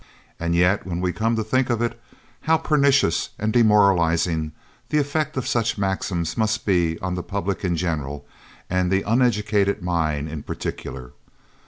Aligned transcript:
And 0.39 0.55
yet, 0.55 0.83
when 0.83 0.99
we 0.99 1.13
come 1.13 1.35
to 1.35 1.43
think 1.43 1.69
of 1.69 1.79
it, 1.79 2.01
how 2.49 2.57
pernicious 2.57 3.29
and 3.37 3.53
demoralising 3.53 4.51
the 4.89 4.97
effect 4.97 5.37
of 5.37 5.47
such 5.47 5.77
maxims 5.77 6.35
must 6.35 6.65
be 6.65 6.97
on 7.01 7.13
the 7.13 7.21
public 7.21 7.63
in 7.63 7.75
general 7.77 8.25
and 8.67 8.89
the 8.91 9.03
uneducated 9.03 9.83
mind 9.83 10.27
in 10.27 10.41
particular. 10.41 11.11